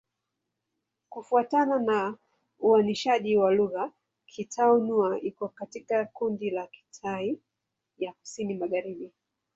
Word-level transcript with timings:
Kufuatana 1.09 1.79
na 1.79 2.17
uainishaji 2.59 3.37
wa 3.37 3.51
lugha, 3.53 3.91
Kitai-Nüa 4.25 5.19
iko 5.21 5.47
katika 5.47 6.05
kundi 6.05 6.49
la 6.49 6.67
Kitai 6.67 7.39
ya 7.97 8.13
Kusini-Magharibi. 8.13 9.11